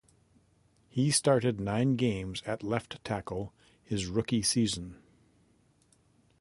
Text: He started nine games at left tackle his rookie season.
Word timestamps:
He 0.89 1.11
started 1.11 1.59
nine 1.59 1.95
games 1.95 2.41
at 2.47 2.63
left 2.63 3.03
tackle 3.05 3.53
his 3.83 4.07
rookie 4.07 4.41
season. 4.41 4.95